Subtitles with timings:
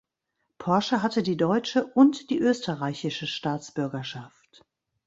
[0.57, 4.65] Porsche hatte die deutsche und die österreichische Staatsbürgerschaft.